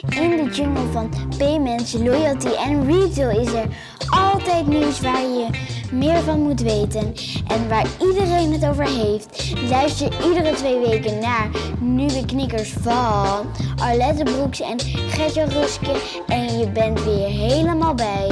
[0.00, 3.66] In de jungle van payments, loyalty en retail is er
[4.10, 5.46] altijd nieuws waar je
[5.90, 7.14] meer van moet weten
[7.48, 9.52] en waar iedereen het over heeft.
[9.68, 11.50] Luister iedere twee weken naar
[11.80, 15.96] nieuwe knikkers van Arlette Broeks en Gertje Ruske
[16.26, 18.28] en je bent weer helemaal bij.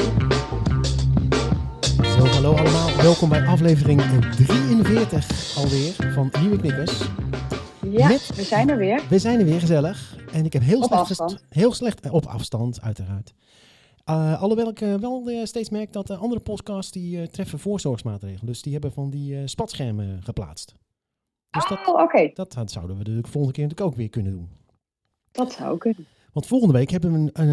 [2.03, 2.89] Zo, hallo allemaal.
[3.03, 4.03] Welkom bij aflevering
[4.37, 7.01] 43 alweer van Nieuwe Knikkers.
[7.91, 9.03] Ja, Met- we zijn er weer.
[9.09, 10.17] We zijn er weer gezellig.
[10.33, 11.01] En ik heb heel Op slecht...
[11.01, 11.45] afstand.
[11.49, 12.01] Heel slecht...
[12.01, 13.35] eh, op afstand, uiteraard.
[14.05, 18.47] Eh, alhoewel ik eh, wel eh, steeds merk dat andere podcasts die treffen voorzorgsmaatregelen.
[18.47, 20.75] Dus die hebben van die spatschermen geplaatst.
[21.51, 22.31] Dus dat, Oh, oké.
[22.35, 24.49] dat, dat zouden we de volgende keer natuurlijk ook weer kunnen doen.
[25.33, 26.07] Dat zou kunnen.
[26.33, 27.49] Want volgende week hebben we een,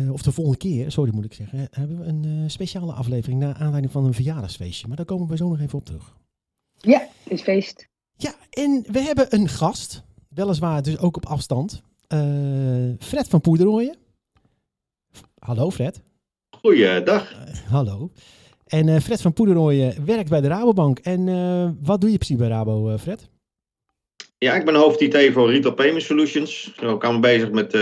[0.00, 3.54] een, of de volgende keer, sorry moet ik zeggen, hebben we een speciale aflevering naar
[3.54, 4.86] aanleiding van een verjaardagsfeestje.
[4.88, 6.16] Maar daar komen we zo nog even op terug.
[6.80, 7.88] Ja, het is feest.
[8.22, 11.82] Ja, en we hebben een gast, weliswaar dus ook op afstand.
[12.06, 13.96] Eh, Fred van Poederooien.
[15.38, 16.02] Hallo Fred.
[16.60, 17.32] Goeiedag.
[17.32, 18.10] Eh, hallo.
[18.66, 20.98] En eh, Fred van Poederooien werkt bij de Rabobank.
[20.98, 21.24] En
[21.82, 23.28] wat doe je precies bij Rabo, Fred?
[24.38, 26.72] Ja, ik ben hoofd IT voor Retail Payment Solutions.
[26.76, 27.78] Zo ik me bezig met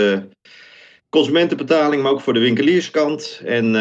[1.09, 3.41] consumentenbetaling, maar ook voor de winkelierskant.
[3.45, 3.75] En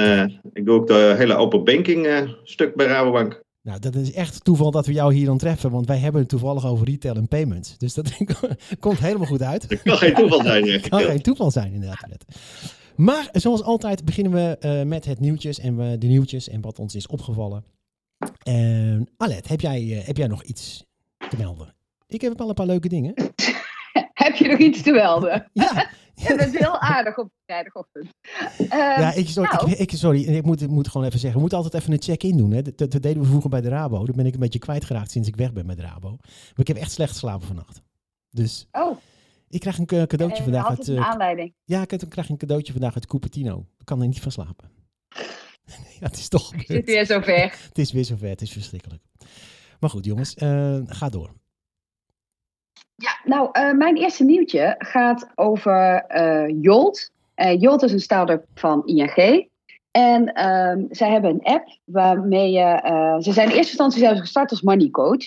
[0.53, 3.47] ik doe ook de hele open banking stuk bij Rabobank.
[3.69, 6.31] Nou, dat is echt toeval dat we jou hier dan treffen, want wij hebben het
[6.31, 7.79] toevallig over retail en payments.
[7.79, 8.17] Dus dat
[8.81, 9.69] komt helemaal goed uit.
[9.69, 10.67] Dat kan geen toeval zijn.
[10.69, 10.83] eh.
[10.83, 12.25] kan geen toeval zijn, inderdaad.
[12.97, 16.79] Maar zoals altijd beginnen we eh, met het nieuwtjes en we, de nieuwtjes en wat
[16.79, 17.65] ons is opgevallen.
[18.43, 20.85] En Alet, heb jij, eh, heb jij nog iets
[21.31, 21.75] te melden?
[22.07, 23.15] Ik heb wel een paar leuke dingen.
[24.13, 25.51] Heb je nog iets te melden?
[25.53, 28.09] Ja, Je bent heel aardig op vrijdagochtend.
[28.59, 29.71] Ehm, ja ik, sorry, nou.
[29.71, 31.35] ik, ik- sorry, ik moet, ik moet gewoon even zeggen.
[31.35, 32.51] We moeten altijd even een check-in doen.
[32.51, 32.63] Hè.
[32.63, 34.07] Dat, dat deden we vroeger bij de Rabo.
[34.07, 36.11] Dat ben ik een beetje kwijtgeraakt sinds ik weg ben met de Rabo.
[36.21, 37.83] Maar ik heb echt slecht geslapen vannacht.
[38.31, 38.97] Dus oh,
[39.49, 40.79] ik krijg een ca- cadeautje eh, vandaag uit...
[40.79, 41.55] het een eh, aanleiding.
[41.65, 43.67] Ja, ik krijg een cadeautje vandaag uit Cupertino.
[43.79, 44.71] Ik kan er niet van slapen.
[46.01, 46.87] ja, het is toch zit gebeurd.
[46.87, 47.57] weer zover.
[47.69, 49.03] Het is weer zover, het is verschrikkelijk.
[49.81, 51.31] Maar goed, jongens, eh, ga door.
[53.29, 57.11] Nou, eh, mijn eerste nieuwtje gaat over eh, Jolt.
[57.35, 59.49] Eh, Jolt is een start-up van ING.
[59.91, 62.81] En ehm, zij hebben een app waarmee je...
[63.21, 65.25] ze zijn in eerste instantie zelfs gestart als money coach.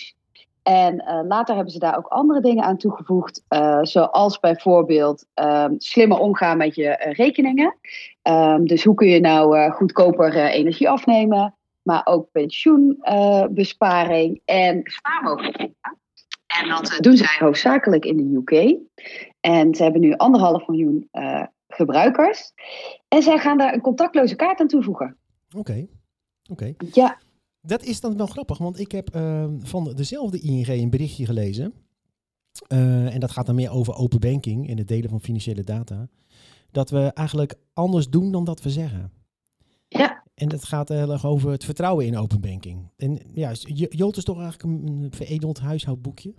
[0.62, 3.42] En later hebben ze daar ook andere dingen aan toegevoegd.
[3.82, 7.76] zoals bijvoorbeeld ehm, slimmer omgaan met je rekeningen.
[8.22, 11.54] Ehm, dus hoe kun je nou goedkoper energie afnemen.
[11.82, 15.76] Maar ook pensioenbesparing en spaarmogelijkheden.
[16.60, 18.76] En dat eh, doen zij hoofdzakelijk in de UK.
[19.40, 22.52] En ze hebben nu anderhalf miljoen eh, gebruikers.
[23.08, 25.16] En zij gaan daar een contactloze kaart aan toevoegen.
[25.56, 25.86] Oké,
[26.50, 26.74] oké.
[26.92, 27.18] Ja,
[27.60, 31.72] Dat is dan wel grappig, want ik heb eh, van dezelfde ING een berichtje gelezen.
[32.68, 36.08] Eh, en dat gaat dan meer over open banking en het delen van financiële data.
[36.70, 39.12] Dat we eigenlijk anders doen dan dat we zeggen.
[39.88, 42.90] ja, En dat gaat heel erg over het vertrouwen in open banking.
[42.96, 46.34] En ja, Jolt is toch eigenlijk een, veredeld huishoudboekje?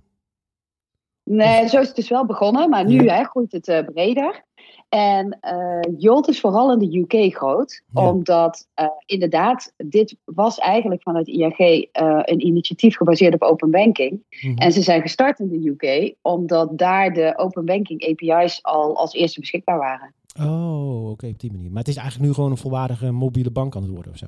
[1.23, 2.69] nee, zo is het dus wel begonnen.
[2.69, 3.15] Maar nu Ja.
[3.15, 4.45] hè, groeit het eh, breder.
[4.89, 7.81] En eh Jolt is vooral in de UK groot.
[7.93, 8.09] Ja.
[8.09, 14.23] Omdat eh, inderdaad, dit was eigenlijk vanuit eh, een initiatief gebaseerd op open banking.
[14.29, 14.57] Mhm.
[14.57, 19.13] En ze zijn gestart in de UK, omdat daar de open banking API's al als
[19.13, 20.13] eerste beschikbaar waren.
[20.39, 21.69] Oh, oké, op die manier.
[21.69, 24.27] Maar het is eigenlijk nu gewoon een volwaardige mobiele bank aan het worden of zo.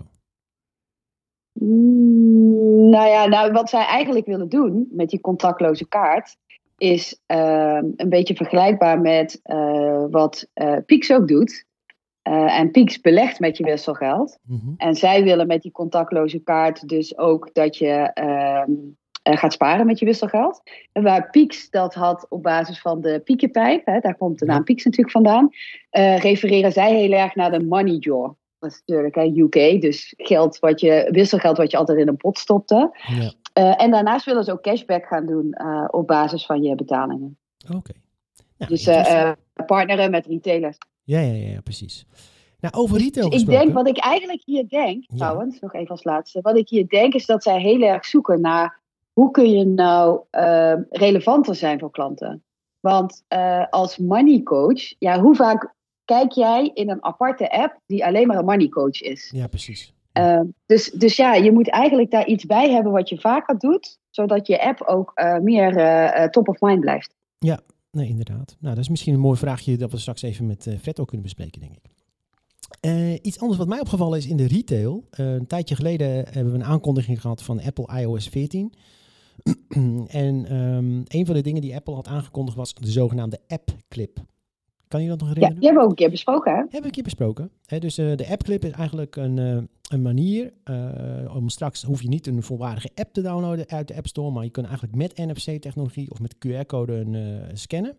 [1.53, 6.37] Mm, nou ja, nou, wat zij eigenlijk willen doen met die contactloze kaart,
[6.77, 11.65] is ehm, een beetje vergelijkbaar met eh, wat eh Pix ook doet.
[12.21, 14.37] Eh, en Pix belegt met je wisselgeld.
[14.43, 14.73] Mhm.
[14.77, 18.67] En zij willen met die contactloze kaart dus ook dat je ehm, eh,
[19.33, 20.61] gaat sparen met je wisselgeld.
[20.91, 24.63] En waar Pix dat had op basis van de piekenpijp, hè, daar komt de naam
[24.63, 25.49] Pix natuurlijk vandaan,
[25.89, 28.33] eh, refereren zij heel erg naar de money draw.
[28.59, 32.17] Dat is natuurlijk hè, UK, dus geld wat je, wisselgeld wat je altijd in een
[32.17, 32.97] pot stopte.
[33.19, 36.75] Ja, Eh, en daarnaast willen ze ook cashback gaan doen eh, op basis van je
[36.75, 37.37] betalingen.
[37.75, 37.91] oké.
[38.57, 39.31] Nou, Dus eh, eh,
[39.65, 40.77] partneren met retailers.
[41.03, 42.05] ja, ja, ja, ja, precies.
[42.59, 45.15] Nou, over retail Dus ik denk, wat ik eigenlijk hier denk, Ja.
[45.15, 46.41] trouwens, nog even als laatste.
[46.41, 48.79] Wat ik hier denk is dat zij heel erg zoeken naar
[49.15, 52.43] hoe kun je nou eh, relevanter zijn voor klanten.
[52.79, 55.73] Want eh, als money coach, ja, hoe vaak
[56.05, 59.31] kijk jij in een aparte app die alleen maar een money coach is?
[59.35, 59.93] Ja, precies.
[60.15, 63.99] Eh, dus, dus ja, je moet eigenlijk daar iets bij hebben wat je vaker doet,
[64.09, 67.15] zodat je app ook eh, meer eh, top of mind blijft.
[67.91, 68.55] Nee, inderdaad.
[68.59, 71.25] Nou, dat is misschien een mooi vraagje dat we straks even met Fred ook kunnen
[71.25, 71.93] bespreken, denk ik.
[73.21, 75.07] Iets anders wat mij opgevallen is in de retail.
[75.09, 78.73] Een tijdje geleden hebben we een aankondiging gehad van Apple iOS 14.
[80.07, 84.19] en ehm, een van de dingen die Apple had aangekondigd was de zogenaamde App Clip.
[84.87, 85.59] Kan je dat nog Ja, herinneren?
[85.59, 86.57] die hebben we ook een keer besproken, hè?
[86.57, 87.51] Hebben we een keer besproken.
[87.79, 89.57] Dus eh, de appclip is eigenlijk een, eh,
[89.89, 93.95] een manier eh, om straks hoef je niet een volwaardige app te downloaden uit de
[93.95, 97.91] App Store, maar je kunt eigenlijk met NFC-technologie of met QR-code een, scannen.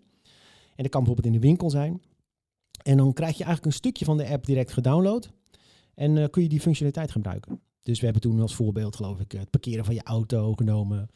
[0.77, 2.01] En dat kan bijvoorbeeld in de winkel zijn.
[2.83, 5.31] En dan krijg je eigenlijk een stukje van de app direct gedownload.
[5.95, 7.61] En kun je die functionaliteit gebruiken.
[7.87, 11.11] Dus we hebben toen als voorbeeld, geloof ik, het parkeren van je auto genomen.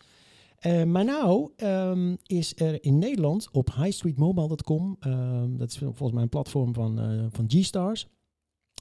[0.58, 6.22] Eh, maar nou ehm, is er in Nederland op highstreetmobile.com, ehm, dat is volgens mij
[6.22, 8.06] een platform van, eh, van G-Stars,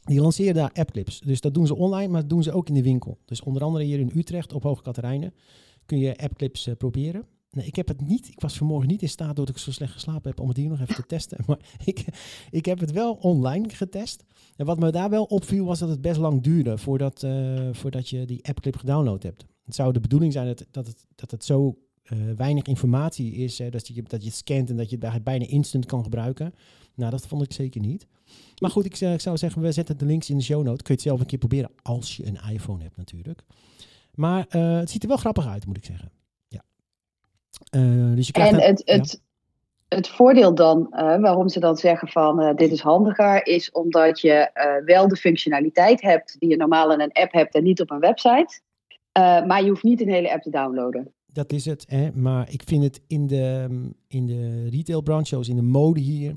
[0.03, 1.19] die lanceren daar appclips.
[1.19, 3.17] Dus dat doen ze online, maar dat doen ze ook in de winkel.
[3.25, 5.33] Dus onder andere hier in Utrecht op Hoge Katerijnen
[5.85, 7.25] kun je appclips eh, proberen.
[7.51, 8.27] Nee, ik heb het niet.
[8.27, 10.69] Ik was vanmorgen niet in staat doordat ik zo slecht geslapen heb om het hier
[10.69, 11.37] nog even te testen.
[11.47, 12.05] Maar ik,
[12.49, 14.23] ik heb het wel online getest.
[14.55, 18.09] En wat me daar wel opviel was dat het best lang duurde voordat, eh, voordat
[18.09, 19.45] je die appclip gedownload hebt.
[19.65, 23.57] Het zou de bedoeling zijn dat, dat, het, dat het zo eh, weinig informatie is,
[23.57, 26.53] hè, dat, je, dat je het scant en dat je het bijna instant kan gebruiken.
[26.95, 28.07] Nou, dat vond ik zeker niet.
[28.61, 30.83] Maar goed, ik, zou- ik zou zeggen, we zetten de links in de show note.
[30.83, 33.43] Kun je het zelf een keer proberen als je een iPhone hebt natuurlijk.
[34.13, 36.11] Maar eh, het ziet er wel grappig uit, moet ik zeggen.
[37.69, 39.21] Eh, dus je En het, het,
[39.87, 44.21] het voordeel dan, eh, waarom ze dan zeggen van eh, dit is handiger, is omdat
[44.21, 44.51] je
[44.85, 47.99] wel de functionaliteit hebt die je normaal in een app hebt en niet op een
[47.99, 48.61] website.
[49.47, 51.13] Maar je hoeft niet een hele app te downloaden.
[51.25, 51.85] Dat is het.
[51.87, 52.11] Hè?
[52.13, 53.67] Maar ik vind het in de,
[54.07, 56.35] in de retailbranche, zoals in de mode hier.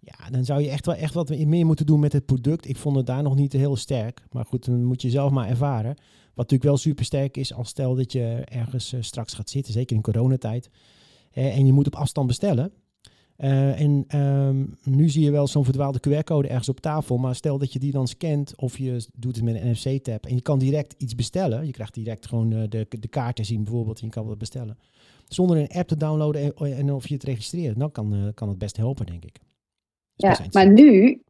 [0.00, 2.68] Ja, dan zou je echt wel echt wat meer moeten doen met het product.
[2.68, 4.22] Ik vond het daar nog niet heel sterk.
[4.30, 5.96] Maar goed, dan moet je zelf maar ervaren.
[6.36, 9.72] Wat natuurlijk wel super sterk is, als stel dat je ergens eh, straks gaat zitten,
[9.72, 10.70] zeker in coronatijd.
[11.32, 12.72] en je moet op afstand bestellen.
[13.36, 17.18] Eh, en ehm, nu zie je wel zo'n verdwaalde QR-code ergens op tafel.
[17.18, 20.26] Maar stel dat je die dan scant of je doet het met een NFC-tab.
[20.26, 21.66] En je kan direct iets bestellen.
[21.66, 24.00] Je krijgt direct gewoon eh, de, de kaart te zien bijvoorbeeld.
[24.00, 24.78] En je kan wat bestellen.
[25.28, 27.78] Zonder een app te downloaden en, en of je het registreren.
[27.78, 29.38] Dan kan, kan het best helpen, denk ik.
[30.16, 31.22] Is Ja, maar nu,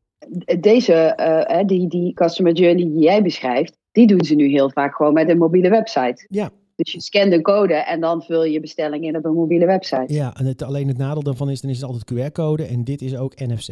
[0.60, 5.12] deze, die, die customer journey die jij beschrijft, die doen ze nu heel vaak gewoon
[5.12, 6.26] met een mobiele website.
[6.28, 9.34] Ja, Dus je scant een code en dan vul je je bestelling in op een
[9.34, 10.12] mobiele website.
[10.12, 12.64] ja en het, alleen het nadeel daarvan is, dan is het altijd QR-code.
[12.64, 13.70] En dit is ook NFC.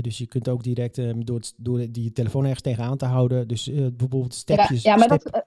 [0.00, 3.48] Dus je kunt ook direct eh, door, het, door die telefoon ergens tegenaan te houden.
[3.48, 4.82] Dus eh, bijvoorbeeld Ja, stepjes.
[4.82, 5.46] ja, maar step- dat,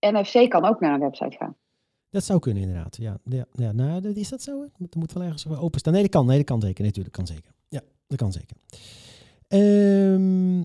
[0.00, 1.56] eh, NFC kan ook naar een website gaan.
[2.10, 2.96] Dat zou kunnen inderdaad.
[2.96, 4.66] Ja, ja, ja nou, is dat zo?
[4.78, 5.92] Dat moet wel ergens openstaan.
[5.92, 6.26] Nee, dat kan.
[6.26, 6.84] Nee, dat kan zeker.
[6.84, 7.52] Natuurlijk, kan zeker.
[7.68, 8.56] Ja, dat kan zeker.
[9.48, 10.62] Ehm,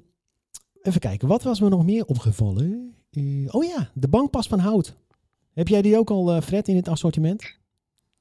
[0.87, 1.27] even kijken.
[1.27, 2.95] Wat was me nog meer opgevallen?
[3.11, 3.23] Eh,
[3.55, 4.95] oh ja, de bankpas van hout.
[5.53, 7.55] Heb jij die ook al, eh, Fred, in het assortiment?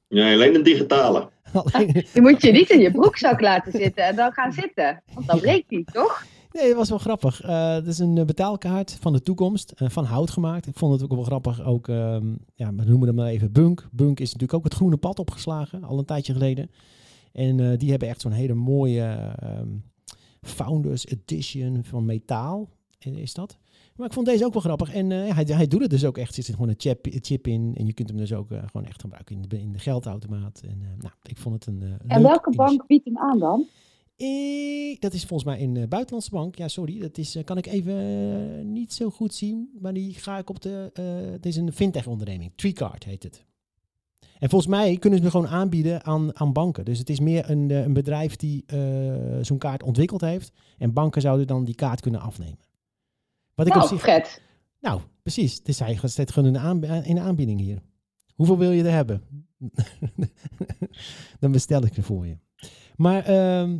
[0.07, 1.29] Ja, alleen een digitale.
[1.53, 5.01] Alleen- Die moet je niet in je broekzak laten zitten en dan gaan zitten.
[5.13, 6.25] Want dan breekt die, toch?
[6.51, 7.41] Nee, dat was wel grappig.
[7.41, 10.67] Eh het is een betaalkaart van de toekomst, van hout gemaakt.
[10.67, 11.63] Ik vond het ook wel grappig.
[11.65, 12.25] Ook, ehm,
[12.55, 13.87] ja, we noemen hem maar even Bunk.
[13.91, 16.71] Bunk is natuurlijk ook het groene pad opgeslagen, al een tijdje geleden.
[17.33, 19.67] En eh, die hebben echt zo'n hele mooie ehm,
[20.47, 23.57] Founders Edition van metaal, eh, is dat.
[23.97, 24.93] Maar ik vond deze ook wel grappig.
[24.93, 26.37] En eh, hij, hij doet het dus ook echt.
[26.37, 27.73] Er zit gewoon een chip, chip in.
[27.77, 30.61] En je kunt hem dus ook eh, gewoon echt gebruiken in de, in de geldautomaat.
[30.67, 33.65] En nou, ik vond het een En welke bank biedt hem aan dan?
[34.15, 36.55] Eh, dat is volgens mij een buitenlandse bank.
[36.55, 39.69] Ja, sorry, dat is, kan ik even niet zo goed zien.
[39.79, 40.91] Maar die ga ik op de.
[41.31, 42.51] het is een fintech-onderneming.
[42.55, 43.45] Treecard heet het.
[44.39, 46.85] En volgens mij kunnen ze me gewoon aanbieden aan, aan banken.
[46.85, 48.79] Dus het is meer een, eh, een bedrijf die eh,
[49.41, 50.51] zo'n kaart ontwikkeld heeft.
[50.77, 52.59] En banken zouden dan die kaart kunnen afnemen.
[53.55, 54.01] Wat ik op Nou, zich.
[54.01, 54.41] Fred.
[54.79, 55.63] Nou, precies.
[55.63, 57.81] Dus hij staat gewoon de aanbieding hier.
[58.35, 59.21] Hoeveel wil je er hebben?
[61.39, 62.37] Dan bestel ik er voor je.
[62.95, 63.77] Maar ehm,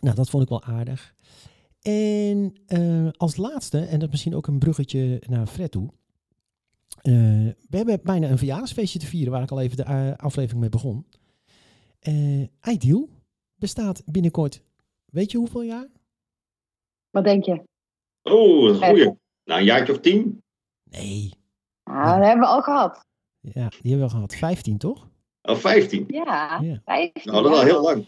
[0.00, 1.14] nou, dat vond ik wel aardig.
[1.82, 5.90] En eh, als laatste, en dat is misschien ook een bruggetje naar Fred toe.
[7.00, 7.12] Eh,
[7.68, 10.68] we hebben bijna een verjaardagsfeestje te vieren, waar ik al even de eh, aflevering mee
[10.68, 11.06] begon.
[11.98, 13.08] Eh Ideal
[13.54, 14.62] bestaat binnenkort,
[15.12, 15.86] weet je hoeveel jaar?
[17.10, 17.62] Wat denk je?
[18.22, 19.04] Oh, dat is een goeie.
[19.44, 20.38] Nou, een jaartje of tien.
[20.90, 21.32] Nee.
[21.84, 23.00] Nou, dat hebben we al gehad.
[23.40, 24.34] Ja, die hebben we gehad.
[24.34, 25.08] 15, toch?
[25.42, 26.04] Of vijftien.
[26.08, 26.80] Ja, Ja.
[26.84, 28.04] 15 Nou, dat is al heel lang.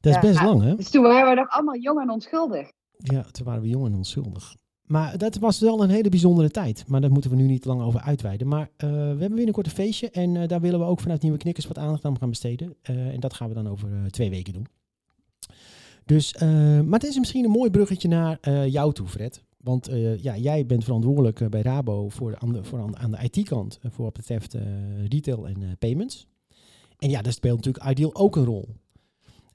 [0.00, 0.20] Dat is Ja.
[0.20, 0.74] best lang, hè?
[0.76, 2.68] Dus toen waren we nog allemaal jong en onschuldig.
[2.96, 4.54] Ja, toen waren we jong en onschuldig.
[4.86, 6.84] Maar dat was wel een hele bijzondere tijd.
[6.86, 8.48] Maar daar moeten we nu niet lang over uitweiden.
[8.48, 10.10] Maar eh, we hebben binnenkort een feestje.
[10.10, 12.74] En eh, daar willen we ook vanuit Nieuwe Knikkers wat aandacht aan gaan besteden.
[12.82, 14.66] Eh, en dat gaan we dan over twee weken doen.
[16.04, 16.34] Dus,
[16.84, 19.44] maar het is misschien een mooi bruggetje naar jou toe, Fred.
[19.56, 19.90] Want
[20.20, 23.78] ja, jij bent verantwoordelijk bij Rabo voor, aan de, voor aan, de IT-kant.
[23.82, 24.56] voor wat betreft
[25.08, 26.26] retail en payments.
[26.98, 28.68] En ja, daar speelt natuurlijk Ideal ook een rol.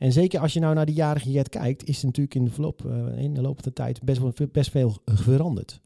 [0.02, 2.52] En zeker als je nou naar de jarige Jet kijkt, is er natuurlijk in de,
[2.52, 5.82] verloop, eh, in de loop van de tijd best, wel, best veel veranderd.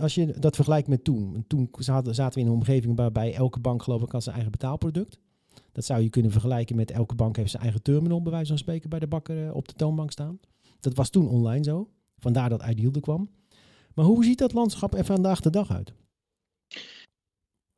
[0.00, 1.44] Als je dat vergelijkt met toen.
[1.46, 5.18] Toen zaten, we in een omgeving waarbij elke bank geloof ik had zijn eigen betaalproduct.
[5.72, 8.58] Dat zou je kunnen vergelijken met elke bank heeft zijn eigen terminal, bij wijze van
[8.58, 10.40] spreken, bij de bakker eh, op de toonbank staan.
[10.80, 11.88] Dat was toen online zo.
[12.18, 13.30] Vandaar dat Ideal er kwam.
[13.94, 15.92] Maar hoe ziet dat landschap er vandaag de dag uit?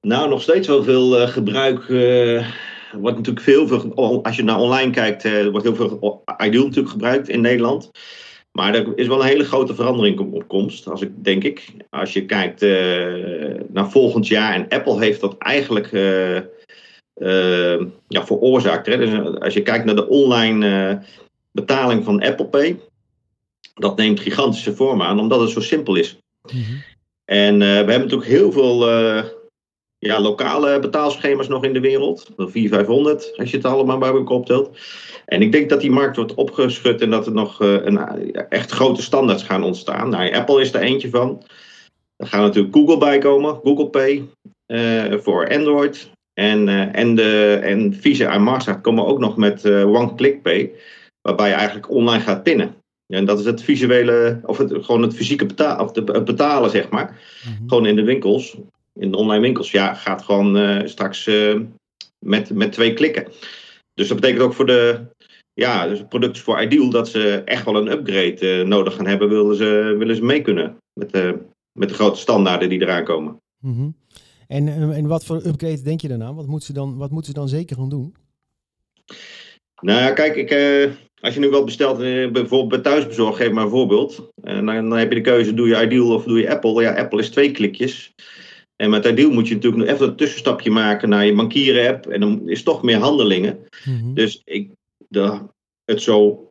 [0.01, 1.89] Nou, nog steeds wel veel uh, gebruik.
[3.01, 6.93] Wordt natuurlijk veel, veel, als je naar online kijkt, uh, wordt heel veel Ideal natuurlijk
[6.93, 7.91] gebruikt in Nederland.
[8.53, 11.73] Maar er is wel een hele grote verandering op komst, als ik, denk ik.
[11.91, 12.61] Als je kijkt
[13.73, 15.91] naar volgend jaar, en Apple heeft dat eigenlijk
[18.09, 18.87] ja, veroorzaakt.
[18.87, 18.97] Hè?
[18.97, 21.03] Dus als je kijkt naar de online
[21.51, 22.81] betaling van Apple Pay,
[23.75, 26.19] dat neemt gigantische vorm aan, omdat het zo simpel is.
[26.53, 26.83] Mm -hmm.
[27.25, 28.79] En we hebben natuurlijk heel veel
[30.07, 32.31] ja, lokale betaalschema's nog in de wereld.
[32.37, 34.79] 400, 500 als je het allemaal bij elkaar optelt.
[35.25, 37.99] En ik denk dat die markt wordt opgeschud en dat er nog uh, een,
[38.49, 40.09] echt grote standaards gaan ontstaan.
[40.09, 41.43] Nou, Apple is er eentje van.
[42.17, 44.29] Er gaan natuurlijk Google bij komen, Google Pay
[44.67, 46.11] uh, voor Android.
[46.35, 50.71] En, uh, en, de, en Visa en Mastercard komen ook nog met One-Click Pay,
[51.21, 52.75] waarbij je eigenlijk online gaat pinnen.
[53.07, 56.71] En dat is het visuele, of het, gewoon het fysieke betalen, of de, het betalen,
[56.71, 57.21] zeg maar.
[57.45, 57.69] Mm -hmm.
[57.69, 58.57] Gewoon in de winkels
[58.93, 61.61] in de online winkels, ja, gaat gewoon uh, straks uh,
[62.19, 63.27] met, met twee klikken.
[63.95, 65.01] Dus dat betekent ook voor de
[65.55, 69.29] ja, dus producten voor Ideal dat ze echt wel een upgrade uh, nodig gaan hebben,
[69.29, 71.39] willen ze, willen ze mee kunnen met de,
[71.79, 73.41] met de grote standaarden die eraan komen.
[73.59, 73.97] Mm -hmm.
[74.49, 76.35] en, en wat voor upgrade denk je daarna?
[76.35, 78.15] Wat moeten ze dan, wat moeten ze dan zeker gaan doen?
[79.81, 80.51] Nou ja, kijk, ik,
[81.21, 81.99] als je nu wat bestelt,
[82.33, 84.31] bijvoorbeeld bij thuisbezorg, geef maar een voorbeeld.
[84.43, 86.83] En dan, dan heb je de keuze, doe je Ideal of doe je Apple?
[86.83, 88.15] Ja, Apple is twee klikjes.
[88.83, 92.07] En met Ideal moet je natuurlijk nog even een tussenstapje maken naar je bankieren-app.
[92.07, 93.59] En dan is toch meer handelingen.
[93.85, 94.15] Mm -hmm.
[94.15, 94.71] Dus ik,
[95.09, 95.39] de,
[95.85, 96.49] het zo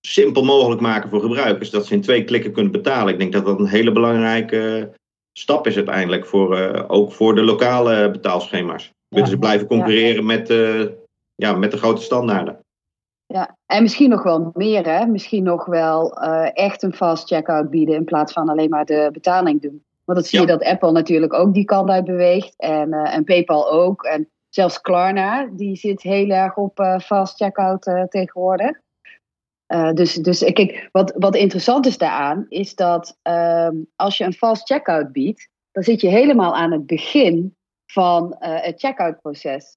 [0.00, 1.70] simpel mogelijk maken voor gebruikers.
[1.70, 3.12] Dat ze in twee klikken kunnen betalen.
[3.12, 4.90] Ik denk dat dat een hele belangrijke
[5.32, 6.26] stap is uiteindelijk.
[6.26, 8.92] Voor, uh, ook voor de lokale betaalschema's.
[9.08, 10.26] Willen ja, ze blijven concurreren ja.
[10.26, 10.86] met, uh,
[11.34, 12.58] ja, met de grote standaarden.
[13.26, 15.06] Ja, en misschien nog wel meer, hè?
[15.06, 19.08] Misschien nog wel uh, echt een fast checkout bieden in plaats van alleen maar de
[19.12, 19.84] betaling doen.
[20.06, 22.54] Want dat zie je dat Apple natuurlijk ook die kant uit beweegt.
[22.56, 24.02] En, uh, en PayPal ook.
[24.02, 28.80] En zelfs Klarna, die zit heel erg op uh, fast checkout uh, tegenwoordig.
[29.94, 34.66] dus dus kijk, wat, wat interessant is daaraan, is dat ehm, als je een fast
[34.66, 39.76] checkout biedt, dan zit je helemaal aan het begin van het checkout proces.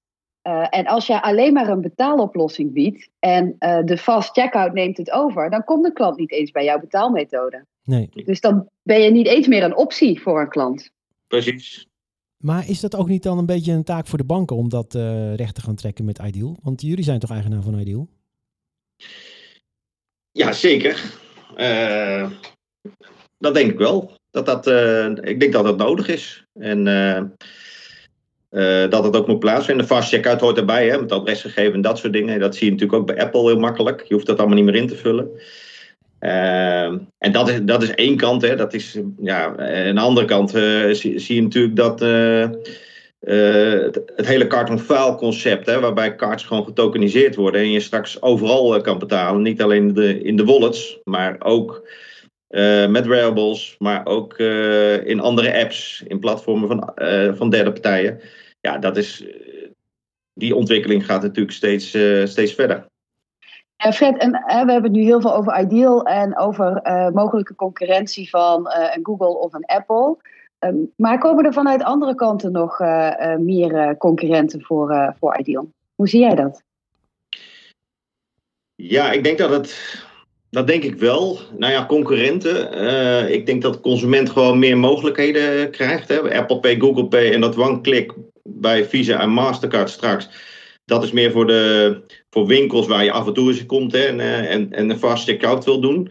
[0.70, 5.50] en als je alleen maar een betaaloplossing biedt en de fast checkout neemt het over,
[5.50, 7.66] dan komt de klant niet eens bij jouw betaalmethode.
[7.84, 8.08] Nee.
[8.24, 10.90] Dus dan ben je niet eens meer een optie voor een klant.
[11.26, 11.88] Precies.
[12.36, 14.94] Maar is dat ook niet dan een beetje een taak voor de banken om dat
[14.94, 16.56] uh, recht te gaan trekken met Ideal?
[16.62, 18.08] Want jullie zijn toch eigenaar van Ideal?
[20.32, 21.12] Ja, zeker.
[21.56, 22.30] Uh,
[23.38, 24.12] dat denk ik wel.
[24.30, 26.44] Dat dat, uh, ik denk dat dat nodig is.
[26.52, 26.84] En
[28.90, 29.86] dat het ook moet plaatsvinden.
[29.86, 32.40] Fast checkout hoort erbij, hè, met adresgegevens en dat soort dingen.
[32.40, 34.02] Dat zie je natuurlijk ook bij Apple heel makkelijk.
[34.02, 35.30] Je hoeft dat allemaal niet meer in te vullen.
[36.20, 36.84] Uh,
[37.18, 38.42] en dat is, dat is één kant.
[38.42, 38.56] Hè.
[38.56, 42.48] Dat is, ja, aan de andere kant uh, zie, zie, je natuurlijk dat uh,
[43.20, 48.80] het, het, hele card-on-file concept, hè, waarbij cards gewoon getokeniseerd worden en je straks overal
[48.80, 49.42] kan betalen.
[49.42, 51.88] Niet alleen de, in de wallets, maar ook
[52.88, 54.38] met wearables, maar ook
[55.04, 56.92] in andere apps, in platformen van,
[57.36, 58.20] van derde partijen.
[58.60, 59.24] Ja, dat is,
[60.34, 62.89] die ontwikkeling gaat natuurlijk steeds, steeds verder.
[63.80, 67.54] En Fred, en, we hebben het nu heel veel over Ideal en over uh, mogelijke
[67.54, 70.16] concurrentie van uh, een Google of een Apple.
[70.58, 75.68] Um, maar komen er vanuit andere kanten nog uh, meer concurrenten voor, voor Ideal?
[75.94, 76.62] Hoe zie jij dat?
[78.74, 79.98] Ja, ik denk dat het.
[80.50, 81.38] Dat denk ik wel.
[81.58, 83.32] Nou ja, concurrenten.
[83.32, 86.08] ik denk dat de consument gewoon meer mogelijkheden krijgt.
[86.08, 86.38] Hè.
[86.38, 90.28] Apple Pay, Google Pay en dat one-click bij Visa en Mastercard straks
[90.90, 94.04] dat is meer voor, de, voor winkels waar je af en toe eens komt hè,
[94.04, 96.10] en, eh, en, en een fast checkout wil doen.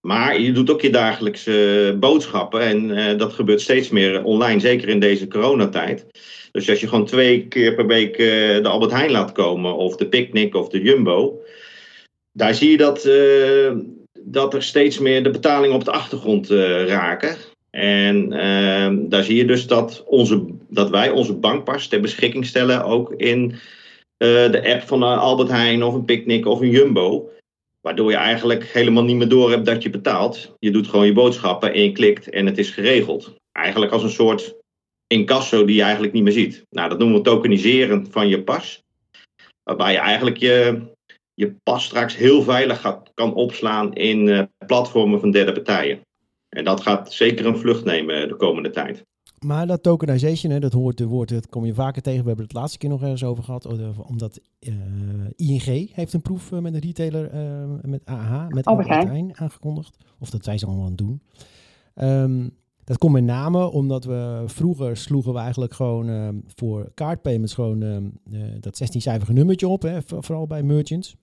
[0.00, 4.88] Maar je doet ook je dagelijkse boodschappen en uh, dat gebeurt steeds meer online, zeker
[4.88, 6.06] in deze coronatijd.
[6.52, 10.06] Dus als je gewoon twee keer per week de Albert Heijn laat komen, of de
[10.06, 11.40] Picnic of de Jumbo,
[12.32, 13.08] daar zie je dat,
[14.20, 16.48] dat er steeds meer de betalingen op de achtergrond
[16.86, 17.36] raken.
[17.70, 18.28] En
[19.08, 23.54] daar zie je dus dat, onze, dat wij onze bankpas ter beschikking stellen, ook in
[24.50, 27.30] de app van een Albert Heijn of een Picnic of een Jumbo.
[27.80, 30.54] Waardoor je eigenlijk helemaal niet meer door hebt dat je betaalt.
[30.58, 33.34] Je doet gewoon je boodschappen en je klikt en het is geregeld.
[33.52, 34.54] Eigenlijk als een soort
[35.06, 36.66] incasso die je eigenlijk niet meer ziet.
[36.70, 38.82] Nou, dat noemen we tokeniseren van je pas.
[39.62, 40.82] Waarbij je eigenlijk je,
[41.34, 46.00] je pas straks heel veilig gaat, kan opslaan in uh, platformen van derde partijen.
[46.48, 49.04] En dat gaat zeker een vlucht nemen de komende tijd.
[49.44, 52.20] Maar dat tokenization, hè, dat hoort de woord, dat kom je vaker tegen.
[52.20, 53.66] We hebben het laatste keer nog ergens over gehad.
[54.06, 54.74] Omdat uh,
[55.36, 57.30] ING heeft een proef met een retailer
[57.82, 59.96] met AH, met Albert Heijn aangekondigd.
[60.18, 61.20] Of dat zijn ze allemaal aan het doen.
[61.94, 62.52] Um,
[62.84, 67.82] dat komt met name omdat we vroeger sloegen we eigenlijk gewoon uh, voor kaartpayments gewoon
[67.82, 67.96] uh,
[68.60, 71.16] dat 16-cijferige nummertje op, hè, vooral bij merchants.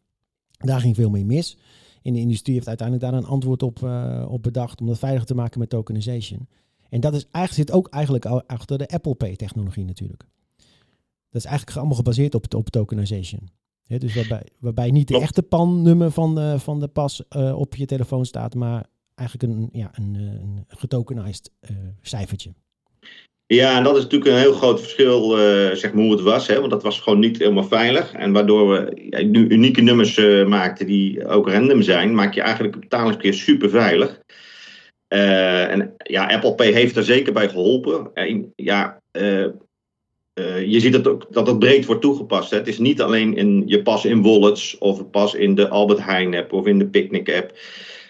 [0.58, 1.58] Daar ging veel mee mis.
[2.02, 3.84] In de industrie heeft uiteindelijk daar een antwoord op,
[4.28, 6.48] op bedacht om dat veiliger te maken met tokenization.
[6.92, 10.24] En dat is eigenlijk, zit ook eigenlijk achter de Apple Pay technologie natuurlijk.
[11.30, 13.50] Dat is eigenlijk allemaal gebaseerd op, op tokenization.
[13.88, 17.86] He, dus waarbij, waarbij niet de echte PAN-nummer van de, van de pas op je
[17.86, 18.86] telefoon staat, maar
[19.22, 22.54] eigenlijk een, ja, een, eh, een getokenized uh, cijfertje.
[23.46, 26.48] Ja, en dat is natuurlijk een heel groot verschil, uh, zeg maar, hoe het was.
[26.48, 26.60] Hè?
[26.60, 28.12] Want dat was gewoon niet helemaal veilig.
[28.12, 30.18] En waardoor we ja, nu unieke nummers
[30.48, 34.20] maakten die ook random zijn, maak je eigenlijk het betalingskeer super veilig.
[35.14, 38.10] Uh, en ja, Apple Pay heeft er zeker bij geholpen.
[38.14, 39.02] En, ja,
[40.66, 42.52] je ziet dat, ook, dat het breed wordt toegepast.
[42.52, 42.58] Hè?
[42.58, 46.36] Het is niet alleen in je pas in wallets of pas in de Albert Heijn
[46.36, 47.54] app of in de Picnic app.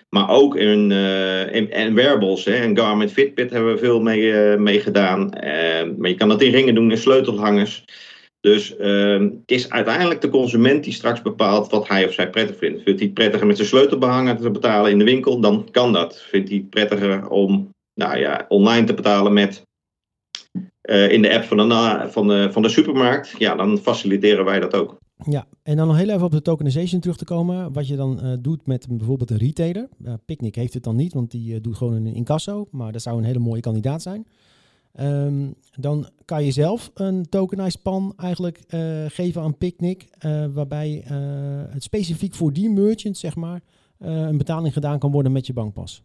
[0.09, 2.45] Maar ook in, uh, in, wearables.
[2.45, 2.53] Hè.
[2.53, 5.29] En Garmin Fitbit hebben we veel mee, uh, gedaan.
[5.97, 7.85] Maar je kan dat in ringen doen, in sleutelhangers.
[8.41, 12.57] Dus ehm, het is uiteindelijk de consument die straks bepaalt wat hij of zij prettig
[12.57, 12.83] vindt.
[12.83, 16.21] Vindt hij het prettiger met zijn sleutelbehanger te betalen in de winkel, dan kan dat.
[16.21, 19.63] Vindt hij het prettiger om nou ja, online te betalen met
[21.09, 24.73] in de app van de, van, de, van de supermarkt, ja, dan faciliteren wij dat
[24.73, 24.97] ook.
[25.25, 27.73] Ja, en dan nog heel even op de tokenization terug te komen.
[27.73, 29.89] Wat je dan uh, doet met bijvoorbeeld een retailer.
[30.05, 32.67] Uh, Picnic heeft het dan niet, want die doet gewoon een incasso.
[32.71, 34.25] Maar dat zou een hele mooie kandidaat zijn.
[34.99, 38.63] Um, dan kan je zelf een tokenized pan eigenlijk
[39.07, 40.07] geven aan Picnic.
[40.53, 41.03] waarbij
[41.69, 43.61] het specifiek voor die merchant, zeg maar,
[43.97, 46.03] een betaling gedaan kan worden met je bankpas.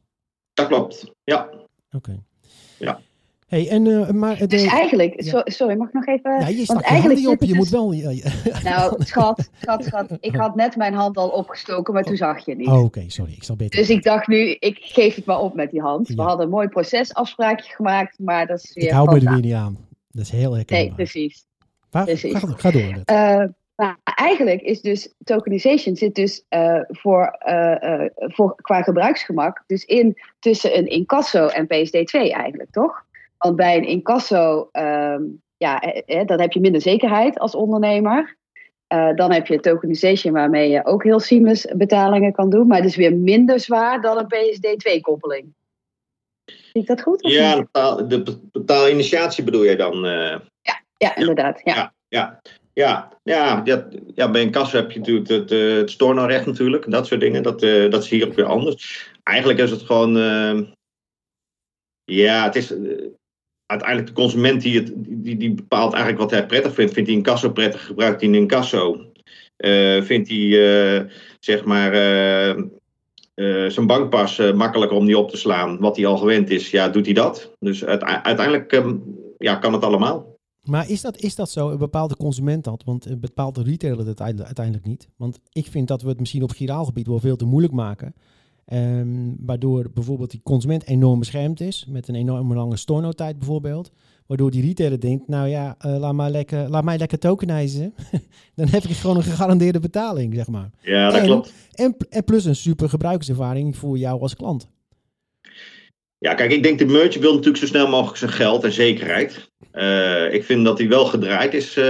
[0.52, 1.50] Dat klopt, ja.
[1.90, 2.22] Oké.
[2.78, 3.00] Ja.
[3.46, 6.40] Hey, en, uh, maar dus eigenlijk, sorry, mag ik nog even?
[6.40, 7.92] Ja, je want eigenlijk je op, je dus, moet wel...
[8.62, 12.56] nou, schat, schat, schat, ik had net mijn hand al opgestoken, maar toen zag je
[12.56, 12.68] niet.
[12.68, 13.78] Oh, oké, sorry, ik zal beter.
[13.78, 16.08] Dus ik dacht nu, ik geef het maar op met die hand.
[16.08, 18.84] We hadden een mooi procesafspraakje gemaakt, maar dat is weer...
[18.84, 19.78] Ik hou me er weer niet aan.
[20.10, 20.86] Dat is heel herkenbaar.
[20.86, 21.46] Nee, precies.
[21.90, 22.34] Maar, precies.
[22.38, 22.82] Ga, ga door.
[22.82, 23.44] Uh,
[23.74, 27.38] maar eigenlijk is dus tokenization zit dus uh, voor,
[28.16, 33.04] voor, qua gebruiksgemak dus in tussen een incasso en PSD2 eigenlijk, toch?
[33.38, 35.80] Want bij een incasso, um, ja,
[36.24, 38.36] dan heb je minder zekerheid als ondernemer.
[38.94, 42.66] Uh, dan heb je tokenization waarmee je ook heel seamless betalingen kan doen.
[42.66, 45.54] Maar het is weer minder zwaar dan een PSD2-koppeling.
[46.44, 47.26] Zie ik dat goed?
[47.30, 50.04] Ja, betaal, de betaalinitiatie bedoel je dan?
[50.04, 50.38] Uh...
[50.60, 51.60] Ja, ja, inderdaad.
[51.64, 51.74] Ja.
[51.74, 52.40] ja, ja.
[52.72, 56.90] Ja, ja, ja, ja, bij een kassa heb je natuurlijk het, het, stornorecht natuurlijk.
[56.90, 57.42] Dat soort dingen.
[57.42, 59.10] Dat, uh, dat is hier ook weer anders.
[59.22, 60.16] Eigenlijk is het gewoon...
[60.16, 60.60] Uh,
[62.04, 62.74] ja, het is
[63.66, 66.92] uiteindelijk de consument die, het, die, die bepaalt eigenlijk wat hij prettig vindt.
[66.92, 69.00] Vindt hij een kasso prettig, gebruikt hij een kasso.
[69.58, 72.64] Uh, vindt hij uh, zeg maar uh,
[73.68, 77.04] zijn bankpas makkelijker om die op te slaan, wat hij al gewend is, ja, doet
[77.04, 77.50] hij dat.
[77.58, 79.02] Dus uiteindelijk um,
[79.38, 80.34] ja, kan het allemaal.
[80.62, 81.70] Maar is dat, is dat zo?
[81.70, 82.82] Een bepaalde consument dat?
[82.84, 85.08] Want een bepaalde retailer het uiteindelijk niet.
[85.16, 88.14] Want ik vind dat we het misschien op giraalgebied wel veel te moeilijk maken.
[88.72, 93.92] Um, waardoor bijvoorbeeld die consument enorm beschermd is, met een enorm lange stornotijd bijvoorbeeld.
[94.26, 97.94] Waardoor die retailer denkt, nou ja, uh, laat, maar lekker, laat mij lekker tokenizen.
[98.54, 100.70] Dan heb ik gewoon een gegarandeerde betaling, zeg maar.
[100.80, 101.52] Ja, dat klopt.
[101.72, 104.68] En, en plus een super gebruikerservaring voor jou als klant.
[106.18, 109.50] Ja, kijk, ik denk de merchant wil natuurlijk zo snel mogelijk zijn geld en zekerheid.
[109.72, 111.76] Uh, ik vind dat hij wel gedraaid is.
[111.76, 111.84] Uh,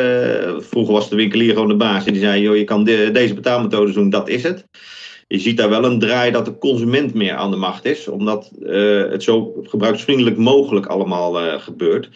[0.58, 3.34] vroeger was de winkelier gewoon de baas en die zei, joh, je kan de, deze
[3.34, 4.66] betaalmethodes doen, dat is het
[5.26, 8.50] je ziet daar wel een draai dat de consument meer aan de macht is, omdat
[8.58, 12.10] uh, het zo gebruiksvriendelijk mogelijk allemaal uh, gebeurt.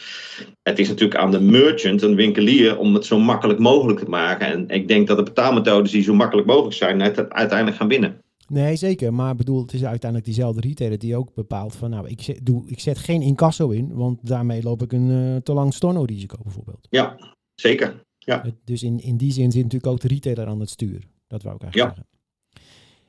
[0.63, 4.47] Het is natuurlijk aan de merchant, een winkelier, om het zo makkelijk mogelijk te maken.
[4.47, 8.23] En ik denk dat de betaalmethodes die zo makkelijk mogelijk zijn, het uiteindelijk gaan winnen.
[8.49, 9.15] Nee, zeker.
[9.15, 12.63] Maar bedoel, het is uiteindelijk diezelfde retailer die ook bepaalt van, nou, ik zet, doe,
[12.67, 16.87] ik zet geen incasso in, want daarmee loop ik een uh, te lang storno-risico bijvoorbeeld.
[16.91, 17.17] Ja,
[17.55, 18.05] zeker.
[18.19, 18.45] Ja.
[18.65, 21.03] Dus in, in die zin zit natuurlijk ook de retailer aan het stuur.
[21.27, 21.97] Dat wou ik eigenlijk ja.
[21.97, 22.20] zeggen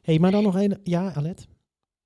[0.01, 0.79] hey, maar dan nog een.
[0.83, 1.47] Ja, Alet?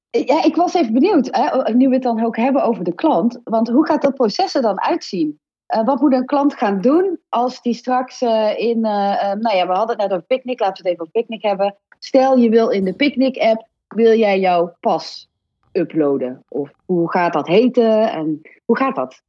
[0.09, 3.39] Ja, ik was even benieuwd, hè, nu we het dan ook hebben over de klant.
[3.43, 5.39] Want hoe gaat dat proces er dan uitzien?
[5.75, 8.77] Uh, wat moet een klant gaan doen als die straks uh, in.
[8.77, 11.41] Uh, nou ja, we hadden het net over Picnic, laten we het even over Picnic
[11.41, 11.75] hebben.
[11.99, 15.29] Stel je wil in de Picnic-app, wil jij jouw pas
[15.71, 16.43] uploaden?
[16.47, 19.21] Of hoe gaat dat heten en hoe gaat dat?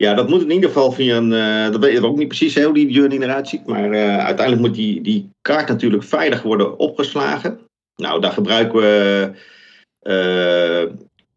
[0.00, 1.32] Ja, dat moet in ieder geval via een.
[1.32, 3.66] Uh, dat weten we ook niet precies hoe die journey eruit ziet.
[3.66, 7.60] Maar uh, uiteindelijk moet die, die kaart natuurlijk veilig worden opgeslagen.
[7.96, 9.30] Nou, daar gebruiken we.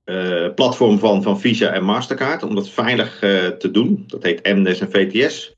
[0.05, 3.19] Uh, platform van, van Visa en Mastercard om dat veilig
[3.59, 4.03] te doen.
[4.07, 5.53] Dat heet MNES en VTS.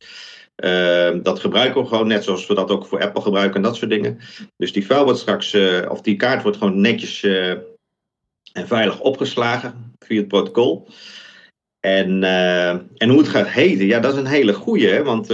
[1.24, 3.89] dat gebruiken we gewoon net zoals we dat ook voor Apple gebruiken en dat soort
[3.91, 4.20] dingen.
[4.58, 5.58] Dus die file wordt straks,
[5.89, 7.24] of die kaart wordt gewoon netjes
[8.54, 10.88] en veilig opgeslagen via het protocol.
[11.86, 12.24] En,
[12.98, 15.34] en hoe het gaat heten, ja, dat is een hele goeie, want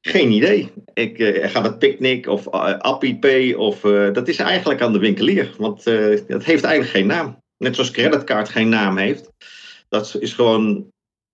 [0.00, 0.72] geen idee.
[0.94, 3.80] Ik uh, ga het Picnic of uh, Pay of
[4.12, 5.54] dat is eigenlijk aan de winkelier.
[5.58, 5.84] Want
[6.26, 7.36] dat heeft eigenlijk geen naam.
[7.56, 9.30] Net zoals creditcard geen naam heeft.
[9.88, 10.86] Dat is gewoon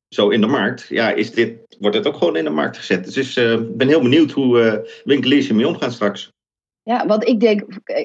[0.09, 0.87] zo in de markt.
[0.89, 3.15] Ja, is dit, wordt het ook gewoon in de markt gezet.
[3.15, 6.34] Dus ik ben heel benieuwd hoe winkeliers ermee omgaan straks.
[6.85, 7.63] Ja, want ik denk,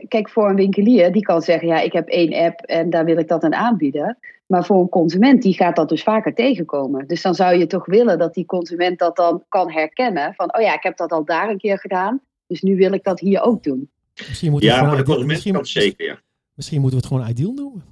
[0.07, 3.17] kijk, voor een winkelier, die kan zeggen, ja, ik heb één app en daar wil
[3.17, 4.17] ik dat aan aanbieden.
[4.45, 7.07] Maar voor een consument, die gaat dat dus vaker tegenkomen.
[7.07, 10.33] Dus dan zou je toch willen dat die consument dat dan kan herkennen.
[10.33, 13.03] Van, oh ja, ik heb dat al daar een keer gedaan, dus nu wil ik
[13.03, 13.89] dat hier ook doen.
[14.27, 16.19] Misschien moeten ja, we voor de consument kan zeker, ja.
[16.53, 17.83] Misschien moeten we het gewoon Ideal noemen.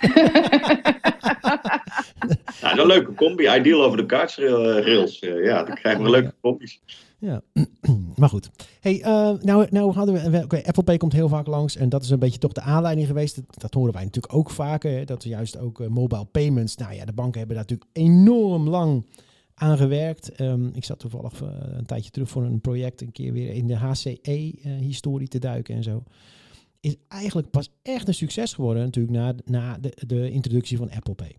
[2.78, 3.54] een leuke combi.
[3.54, 5.18] Ideal over de kaartsrails.
[5.18, 6.80] Eh, ja, dan krijgen we leuke combis.
[7.18, 7.42] Ja,
[8.16, 8.50] maar goed.
[8.80, 12.10] Hey, uh, nou, nou hadden we, Apple Pay komt heel vaak langs en dat is
[12.10, 13.40] een beetje toch de aanleiding geweest.
[13.60, 17.04] Dat, horen wij natuurlijk ook vaker, hè, dat juist ook uh, mobile payments, nou ja,
[17.04, 19.06] de banken hebben daar natuurlijk enorm lang
[19.54, 20.40] aan gewerkt.
[20.40, 23.76] Um, ik zat toevallig een tijdje terug voor een project een keer weer in de
[23.76, 26.02] HCE-historie te duiken en zo.
[26.80, 31.14] Is eigenlijk pas echt een succes geworden natuurlijk na, na de, de introductie van Apple
[31.14, 31.36] Pay.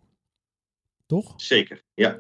[1.09, 1.33] Toch?
[1.35, 2.19] Zeker, ja.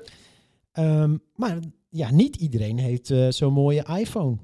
[0.73, 4.37] Um, maar ja, niet iedereen heeft uh, zo'n mooie iPhone.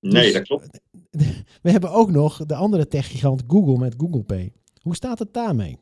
[0.00, 0.80] Nee, dus, dat klopt.
[1.62, 4.52] We hebben ook nog de andere techgigant Google met Google Pay.
[4.82, 5.78] Hoe staat het daarmee?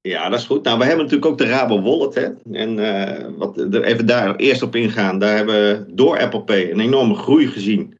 [0.00, 0.64] Ja, dat is goed.
[0.64, 2.14] Nou, we hebben natuurlijk ook de Rabo Wallet.
[2.14, 2.52] Hè?
[2.52, 5.18] En uh, wat, er even daar eerst op ingaan.
[5.18, 7.97] Daar hebben we door Apple Pay een enorme groei gezien.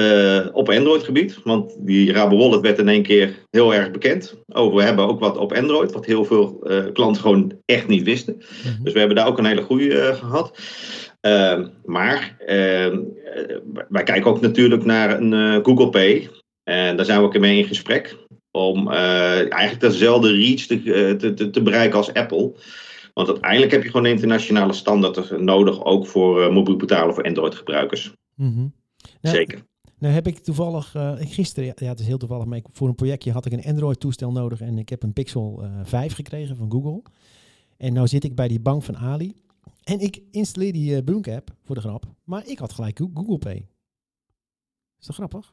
[0.00, 1.38] Uh, op Android-gebied.
[1.44, 4.42] Want die Rabo Wallet werd in één keer heel erg bekend.
[4.46, 8.02] Oh, we hebben ook wat op Android, wat heel veel uh, klanten gewoon echt niet
[8.02, 8.34] wisten.
[8.34, 8.84] Mm-hmm.
[8.84, 10.58] Dus we hebben daar ook een hele goede uh, gehad.
[11.84, 12.36] Maar
[13.88, 16.28] wij kijken ook natuurlijk naar een Google Pay.
[16.64, 18.16] En daar zijn we ook mee in gesprek.
[18.50, 22.52] Om eigenlijk dezelfde reach te, te, te, bereiken als Apple.
[23.14, 25.84] Want uiteindelijk heb je gewoon internationale standaard nodig.
[25.84, 28.12] Ook voor mobiel betalen voor Android-gebruikers.
[28.34, 28.74] Mm-hmm.
[29.22, 29.66] Zeker.
[29.98, 33.32] Nou heb ik toevallig, uh, gisteren, ja het is heel toevallig, maar voor een projectje
[33.32, 36.56] had ik een Android toestel nodig en ik heb een Pixel uh, eh, 5 gekregen
[36.56, 37.02] van Google.
[37.76, 39.34] En nou zit ik bij die bank van Ali
[39.84, 43.38] en ik installeer die uh, Bunk app voor de grap, maar ik had gelijk Google
[43.38, 43.66] Pay.
[45.00, 45.52] Is dat grappig?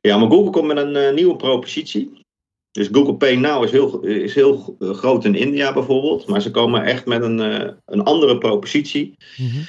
[0.00, 2.22] Ja, maar Google komt met een nieuwe propositie.
[2.70, 6.84] Dus Google Pay Now is heel, is heel groot in India bijvoorbeeld, maar ze komen
[6.84, 7.38] echt met een,
[7.84, 9.14] een andere propositie.
[9.36, 9.64] Mm -hmm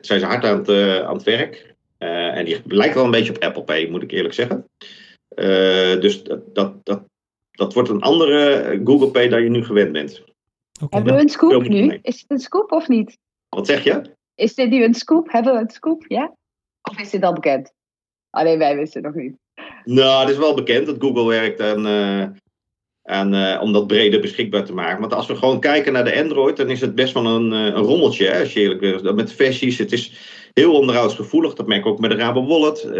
[0.00, 1.74] zijn ze hard aan het, uh, aan het werk.
[1.98, 4.68] Uh, en die lijkt wel een beetje op Apple Pay, moet ik eerlijk zeggen.
[5.36, 7.02] Uh, dus dat, dat, dat,
[7.50, 10.22] dat wordt een andere Google Pay dan je nu gewend bent.
[10.82, 11.98] Okay, Hebben we een scoop nu?
[12.02, 13.18] Is het een scoop of niet?
[13.48, 14.02] Wat zeg je?
[14.34, 15.32] Is dit nu een scoop?
[15.32, 16.34] Hebben we een scoop, ja?
[16.90, 17.72] Of is dit al bekend?
[18.30, 19.36] Alleen wij wisten nog niet.
[19.84, 21.86] Nou, het is wel bekend dat Google werkt aan,
[23.10, 25.00] en, uh, om dat breder beschikbaar te maken.
[25.00, 27.64] Want als we gewoon kijken naar de Android, dan is het best wel een, uh,
[27.64, 29.14] een rommeltje, hè, als je eerlijk bent.
[29.14, 30.12] Met versies, het is
[30.52, 31.54] heel onderhoudsgevoelig.
[31.54, 32.84] Dat merk ik ook met de Rabo Wallet.
[32.84, 32.94] Uh,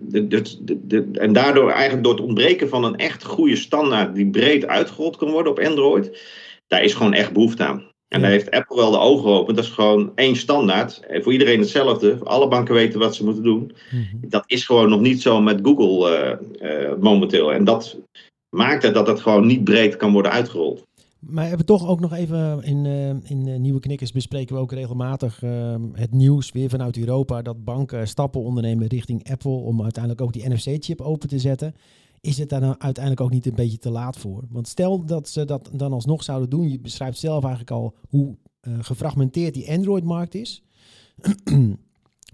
[0.00, 0.42] de,
[0.82, 5.16] de, en daardoor eigenlijk door het ontbreken van een echt goede standaard die breed uitgerold
[5.16, 6.18] kan worden op Android,
[6.66, 7.90] daar is gewoon echt behoefte aan.
[8.08, 9.54] En daar heeft Apple wel de ogen open.
[9.54, 11.00] Dat is gewoon één standaard.
[11.10, 12.18] Voor iedereen hetzelfde.
[12.22, 13.72] Alle banken weten wat ze moeten doen.
[13.90, 14.20] -hmm.
[14.20, 16.38] Dat is gewoon nog niet zo met Google
[17.00, 17.52] momenteel.
[17.52, 17.96] En dat
[18.52, 20.86] maakt het dat het gewoon niet breed kan worden uitgerold.
[21.18, 24.60] Maar we hebben toch ook nog even in, uh, in uh, Nieuwe Knikkers bespreken we
[24.60, 29.82] ook regelmatig uh, het nieuws weer vanuit Europa dat banken stappen ondernemen richting Apple om
[29.82, 31.74] uiteindelijk ook die NFC-chip open te zetten.
[32.20, 34.42] Is het daar nou uiteindelijk ook niet een beetje te laat voor?
[34.50, 38.36] Want stel dat ze dat dan alsnog zouden doen, je beschrijft zelf eigenlijk al hoe
[38.80, 40.62] gefragmenteerd die Android-markt is.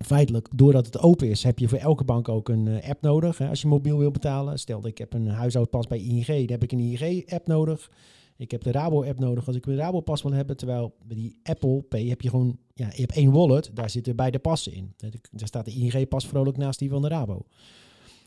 [0.09, 3.39] feitelijk, doordat het open is, heb je voor elke bank ook een uh, app nodig.
[3.39, 4.59] Hè, als je mobiel wil betalen.
[4.59, 7.91] Stel dat ik heb een huishoudpas bij ING, dan heb ik een ING-app nodig.
[8.37, 10.57] Ik heb de Rabo-app nodig als ik een Rabo-pas wil hebben.
[10.57, 14.17] Terwijl bij die Apple Pay heb je gewoon, ja, je hebt één wallet, daar zitten
[14.17, 14.95] beide passen in.
[15.31, 17.47] Daar staat de ING-pas vrolijk naast die van de Rabo.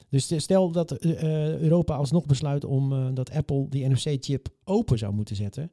[0.10, 5.36] Dus stel dat uh, Europa alsnog besluit om dat Apple die NFC-chip open zou moeten
[5.36, 5.72] zetten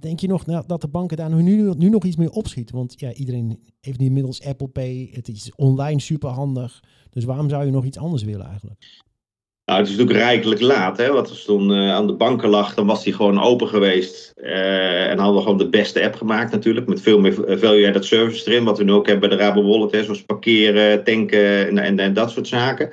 [0.00, 2.76] Denk je nog nou, dat de banken daar nu, nog iets mee opschieten?
[2.76, 5.10] Want ja, iedereen heeft nu inmiddels Apple Pay.
[5.12, 6.82] Het is online super handig.
[7.10, 9.02] Dus waarom zou je nog iets anders willen eigenlijk?
[9.64, 10.96] Nou, het is natuurlijk rijkelijk laat.
[10.96, 11.12] Hè?
[11.12, 14.32] Wat er toen uh, aan de banken lag, dan was die gewoon open geweest.
[14.36, 16.86] Uh, en hadden we gewoon de beste app gemaakt natuurlijk.
[16.86, 18.64] Met veel meer eh, value-added service erin.
[18.64, 20.04] Wat we nu ook hebben bij de Rabo Wallet.
[20.04, 22.90] Zoals parkeren, tanken en, en, en dat soort zaken.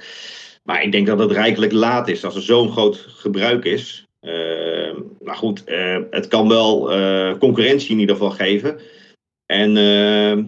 [0.64, 4.08] Maar ik denk dat het rijkelijk laat is als er zo'n groot gebruik is.
[4.22, 8.80] Uh, maar goed, uh, het kan wel uh, concurrentie in ieder geval geven.
[9.46, 9.74] En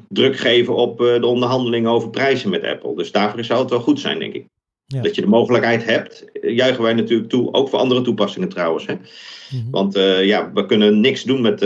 [0.09, 2.95] druk geven op de onderhandelingen over prijzen met Apple.
[2.95, 4.45] Dus daarvoor zou het wel goed zijn, denk ik.
[4.85, 5.01] Ja.
[5.01, 7.53] Dat je de mogelijkheid hebt, juichen wij natuurlijk toe.
[7.53, 8.85] Ook voor andere toepassingen trouwens.
[8.85, 8.93] Hè?
[8.93, 9.71] Mm-hmm.
[9.71, 11.59] Want ja, we kunnen niks doen met,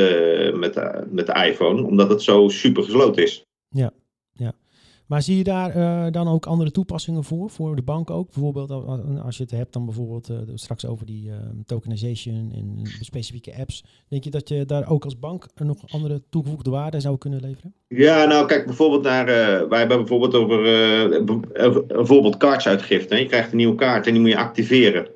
[0.53, 0.75] met,
[1.11, 3.43] met de iPhone, omdat het zo super gesloten is.
[3.69, 3.91] Ja.
[5.07, 8.31] Maar zie je daar uh, dan ook andere toepassingen voor, voor de bank ook?
[8.31, 8.71] Bijvoorbeeld
[9.23, 13.83] als je het hebt dan bijvoorbeeld uh, straks over die uh, tokenization en specifieke apps.
[14.07, 17.73] Denk je dat je daar ook als bank nog andere toegevoegde waarde zou kunnen leveren?
[17.87, 19.25] Ja, nou kijk bijvoorbeeld naar,
[19.69, 20.61] wij hebben bijvoorbeeld over
[21.87, 23.15] bijvoorbeeld kaartsuitgifte.
[23.15, 25.07] Je krijgt een nieuwe kaart en die moet je activeren.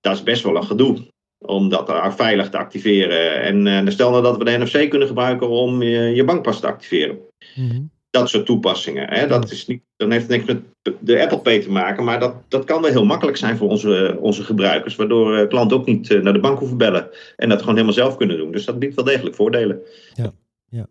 [0.00, 3.42] Dat is best wel een gedoe om dat veilig te activeren.
[3.66, 7.18] En stel nou dat we de NFC kunnen gebruiken om je, je bankpas te activeren.
[7.54, 9.08] Mm-hmm dat soort toepassingen.
[9.08, 9.26] Hè?
[9.26, 10.62] Dat is niet, dan heeft het niks met
[11.00, 14.18] de Apple Pay te maken, maar dat, dat kan wel heel makkelijk zijn voor onze,
[14.20, 17.58] onze gebruikers, waardoor uh, klanten ook niet uh, naar de bank hoeven bellen en dat
[17.58, 18.52] gewoon helemaal zelf kunnen doen.
[18.52, 19.80] Dus dat biedt wel degelijk voordelen.
[20.14, 20.32] Ja,
[20.68, 20.86] ja.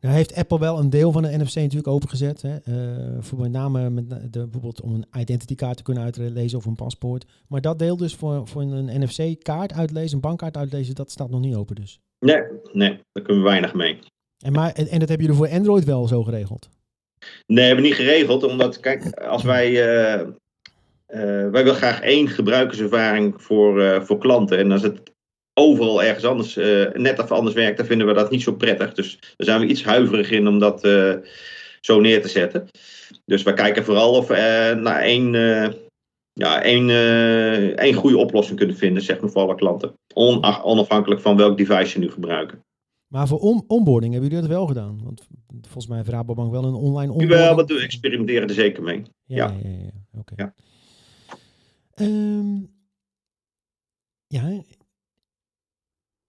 [0.00, 2.42] Nou heeft Apple wel een deel van de NFC natuurlijk opengezet.
[2.42, 2.56] Hè?
[2.68, 6.66] Uh, voor met name met de, bijvoorbeeld om een identity kaart te kunnen uitlezen of
[6.66, 7.26] een paspoort.
[7.48, 11.30] Maar dat deel dus voor, voor een NFC kaart uitlezen, een bankkaart uitlezen, dat staat
[11.30, 12.00] nog niet open dus.
[12.18, 13.98] Nee, nee, daar kunnen we weinig mee.
[14.44, 16.68] En, maar, en, dat heb je er voor Android wel zo geregeld?
[17.46, 18.42] Nee, hebben we niet geregeld.
[18.42, 19.70] Omdat, kijk, als wij.
[19.70, 20.26] Uh,
[21.08, 24.58] uh, wij willen graag één gebruikerservaring voor, uh, voor klanten.
[24.58, 25.00] En als het
[25.54, 26.54] overal ergens anders,
[26.92, 28.94] net even anders werkt, dan vinden we dat niet zo prettig.
[28.94, 30.80] Dus daar zijn we iets huiverig in om dat
[31.80, 32.68] zo neer te zetten.
[33.24, 35.32] Dus we kijken vooral of we naar één,
[36.32, 36.90] ja, één,
[37.76, 39.94] één goede oplossing kunnen vinden, zeg maar, voor alle klanten.
[40.62, 42.62] onafhankelijk van welk device ze nu gebruiken.
[43.08, 45.00] Maar voor on onboarding hebben jullie dat wel gedaan?
[45.02, 45.26] Want
[45.60, 47.40] volgens mij heeft Rabobank wel een online onboarding.
[47.40, 49.02] Wel, we experimenteren er zeker mee.
[49.24, 49.78] Ja, ja, ja.
[49.78, 50.34] ja, Oké.
[50.36, 50.54] Ja.
[52.00, 52.70] Um,
[54.26, 54.62] ja.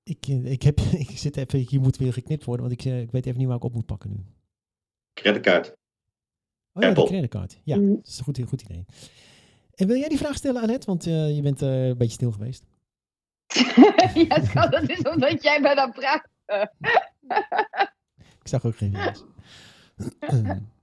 [0.04, 3.12] Ik, ik, heb, ik zit even, hier moet weer geknipt worden, want ik, eh, ik
[3.12, 4.26] weet even niet waar ik op moet pakken nu.
[5.14, 5.78] Creditcard.
[6.74, 7.60] Oh ja, de creditcard.
[7.64, 7.96] Ja, mm.
[7.96, 8.86] dat is een goed, goed idee.
[9.76, 10.86] En wil jij die vraag stellen, Annette?
[10.86, 12.66] Want uh, je bent uh, een beetje stil geweest.
[14.28, 16.28] ja, dat is omdat jij bij dat praat
[18.42, 19.24] ik zag ook geen video's.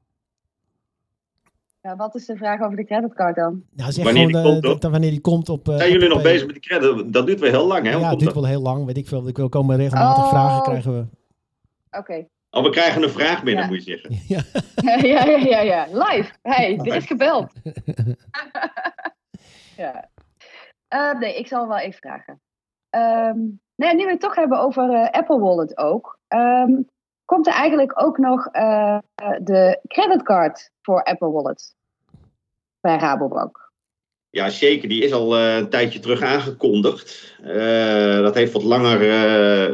[1.86, 3.64] Ja, wat is de vraag over de creditcard dan?
[3.72, 5.68] Nou, zeg wanneer, gewoon, die komt, wanneer die komt op...
[5.68, 7.12] Uh, Zijn jullie nog bezig met die credit?
[7.12, 7.90] Dat duurt wel heel lang, hè?
[7.90, 8.84] Ja, het duurt wel heel lang.
[8.84, 9.28] Weet ik veel.
[9.28, 10.28] Ik wil komen regelmatig oh.
[10.28, 11.06] vragen krijgen we.
[11.86, 11.98] Oké.
[11.98, 12.28] Okay.
[12.50, 13.70] Oh, we krijgen een vraag binnen, ja.
[13.70, 14.20] moet je zeggen.
[14.26, 14.42] Ja.
[15.08, 15.86] ja, ja, ja, ja.
[15.90, 16.32] Live.
[16.42, 17.52] Hey, er is gebeld.
[19.76, 20.08] ja.
[20.94, 22.40] Uh, nee, ik zal wel even vragen.
[22.90, 26.18] Um, Nee, nu we het toch hebben over uh, Apple Wallet ook.
[26.28, 26.88] Um,
[27.24, 28.98] komt er eigenlijk ook nog uh,
[29.40, 31.74] de creditcard voor Apple Wallet
[32.80, 33.64] bij Rabobank?
[34.30, 34.88] Ja, zeker.
[34.88, 37.36] Die is al uh, een tijdje terug aangekondigd.
[38.22, 38.98] dat heeft wat langer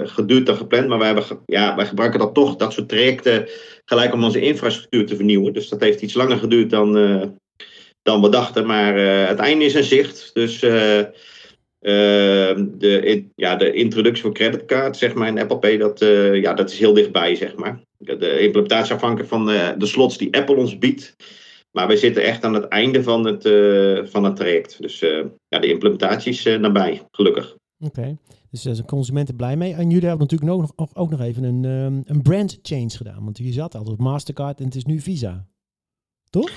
[0.09, 0.89] geduurd dan gepland.
[0.89, 3.49] Maar wij, hebben ja, wij gebruiken dat toch, dat soort trajecten,
[3.85, 5.53] gelijk om onze infrastructuur te vernieuwen.
[5.53, 6.93] Dus dat heeft iets langer geduurd dan,
[8.03, 8.67] dan we dachten.
[8.67, 8.95] Maar
[9.29, 10.35] het einde is in zicht.
[10.35, 10.61] Dus
[11.83, 16.55] Ehm, de, ja, de introductie van creditcard, zeg maar, in Apple Pay, dat, uh, ja,
[16.55, 17.81] dat is heel dichtbij, zeg maar.
[17.99, 21.17] De implementatie afhankelijk van de, eh, de slots die Apple ons biedt.
[21.71, 24.77] Maar wij zitten echt aan het einde van het, uh, van het traject.
[24.81, 24.99] Dus
[25.49, 27.57] ja, de implementatie is nabij, gelukkig.
[27.85, 28.19] Oké,
[28.51, 29.75] dus daar zijn consumenten blij mee.
[29.75, 33.25] En jullie hebben natuurlijk ook nog, ook nog even een, um, een brand change gedaan.
[33.25, 35.47] Want jullie zat altijd op Mastercard en het is nu Visa.
[36.31, 36.51] Toch?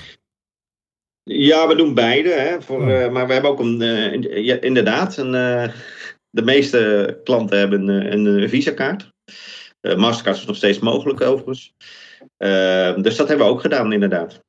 [1.28, 2.30] Ja, we doen beide.
[2.30, 2.88] Hè, voor, oh.
[2.88, 5.68] uh, maar we hebben ook een, uh, ja, inderdaad, een, uh,
[6.30, 9.14] de meeste klanten hebben een, een Visa-kaart.
[9.96, 11.74] Mastercard is nog steeds mogelijk overigens.
[13.02, 14.40] dus dat hebben we ook gedaan, inderdaad.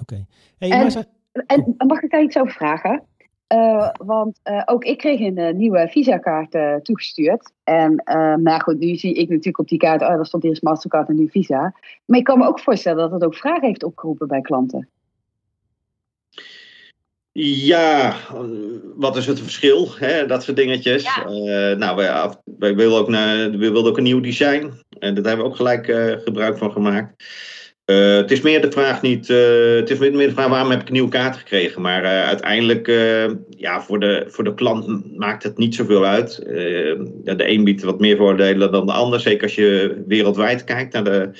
[0.00, 0.26] Oké.
[0.58, 1.06] Hey, en,
[1.46, 3.04] en, mag ik daar iets over vragen?
[4.04, 7.52] want ook ik kreeg een nieuwe Visa-kaart toegestuurd.
[7.64, 8.02] En
[8.42, 11.16] nou goed, nu zie ik natuurlijk op die kaart, oh, daar stond eerst Mastercard en
[11.16, 11.74] nu Visa.
[12.04, 14.88] Maar ik kan me ook voorstellen dat het ook vragen heeft opgeroepen bij klanten.
[17.32, 18.16] Ja,
[18.96, 19.88] wat is het verschil?
[19.96, 20.26] Hè?
[20.26, 21.04] Dat soort dingetjes.
[21.04, 24.72] Uh, nou, wij, wij, wilden ook naar, we wilden ook een nieuw design.
[24.98, 27.24] En daar hebben we ook gelijk uh, gebruik van gemaakt.
[27.86, 29.28] Uh, het is meer de vraag niet.
[29.28, 31.82] het is meer de vraag waarom heb ik een nieuwe kaart gekregen.
[31.82, 32.86] Maar uiteindelijk,
[33.48, 36.42] ja, voor de, voor de klant maakt het niet zoveel uit.
[37.24, 39.20] Ja, de een biedt wat meer voordelen dan de ander.
[39.20, 41.30] Zeker als je wereldwijd kijkt naar de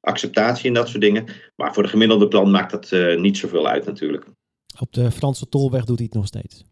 [0.00, 1.24] acceptatie en dat soort dingen.
[1.56, 4.24] Maar voor de gemiddelde klant maakt dat niet zoveel uit natuurlijk.
[4.78, 6.64] Op de Franse tolweg doet hij het nog steeds.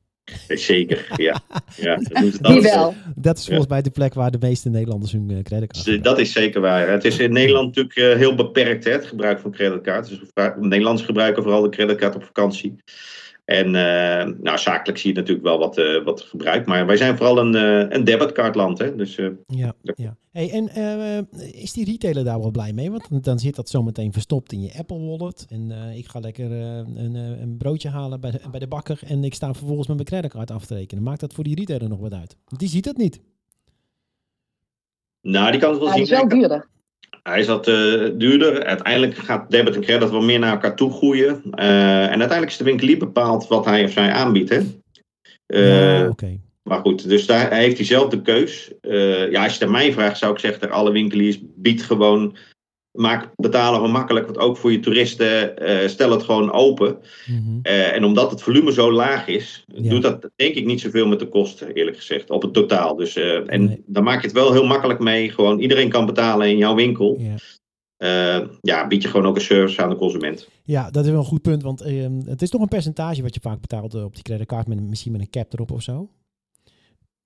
[0.49, 1.41] Zeker, ja.
[1.77, 2.95] ja dat Die wel.
[3.15, 6.03] Dat is volgens mij de plek waar de meeste Nederlanders hun uh, creditcard hebben.
[6.03, 6.89] Dat is zeker waar.
[6.89, 10.09] Het is in Nederland natuurlijk uh, heel beperkt, hè, het gebruik van creditcard.
[10.09, 10.21] Dus
[10.61, 12.77] Nederlanders gebruiken vooral de creditcard op vakantie.
[13.49, 16.67] En uh, nou, zakelijk zie je natuurlijk wel wat, uh, wat gebruik.
[16.67, 18.79] Maar wij zijn vooral een, uh, een debitcardland.
[18.79, 18.97] Hè?
[18.97, 20.17] Dus, ja, ja.
[20.33, 22.91] Hey, en is die retailer daar wel blij mee?
[22.91, 25.47] Want dan zit dat zometeen verstopt in je Apple Wallet.
[25.49, 29.01] En ik ga lekker een, een, broodje halen bij de, bij de bakker.
[29.07, 31.05] En ik sta vervolgens met mijn creditcard af te rekenen.
[31.05, 32.37] Maakt dat voor die retailer nog wat uit?
[32.45, 33.21] Want die ziet het niet.
[35.21, 36.03] Nou, die kan het wel ja, zien.
[36.03, 36.69] Het is wel duurder.
[37.29, 38.65] Hij is wat uh, duurder.
[38.65, 41.43] Uiteindelijk gaat debit en credit wel meer naar elkaar toe groeien.
[41.45, 44.49] Uh, en uiteindelijk is de winkelier bepaald wat hij of zij aanbiedt.
[44.49, 44.61] Hè?
[45.47, 46.41] Uh, ja, okay.
[46.63, 48.73] Maar goed, dus daar heeft hij zelf de keus.
[49.31, 52.37] ja, als je het mij vraagt, zou ik zeggen dat alle winkeliers biedt gewoon
[52.93, 54.27] maak betalen gewoon makkelijk.
[54.27, 56.99] Want ook voor je toeristen, uh, stel het gewoon open.
[57.27, 57.61] Mm -hmm.
[57.63, 59.91] uh, en omdat het volume zo laag is, ja.
[59.91, 62.97] doet dat denk ik niet zoveel met de kosten, eerlijk gezegd, op het totaal.
[62.97, 63.83] Dus, uh, en nee.
[63.87, 65.31] dan maak je het wel heel makkelijk mee.
[65.31, 67.19] Gewoon iedereen kan betalen in jouw winkel.
[67.19, 67.37] Ja.
[68.61, 70.49] ja, bied je gewoon ook een service aan de consument.
[70.63, 71.63] Ja, dat is wel een goed punt.
[71.63, 71.85] Want
[72.25, 75.21] het is toch een percentage wat je vaak betaalt op die creditcard, met, misschien met
[75.21, 76.09] een cap erop of zo.